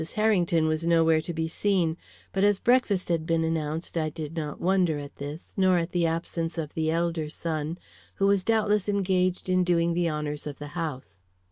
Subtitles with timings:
[0.13, 1.95] Harrington was nowhere to be seen,
[2.33, 6.07] but as breakfast had been announced I did not wonder at this, nor at the
[6.07, 7.77] absence of the elder son,
[8.15, 11.21] who was doubtless engaged in doing the honors of the house.